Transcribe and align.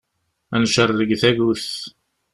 Ad 0.55 0.61
ncerreg 0.63 1.11
tagut. 1.21 1.65